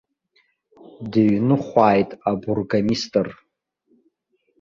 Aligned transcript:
Дыҩныхәааит 1.11 2.09
абургомистр. 2.29 3.27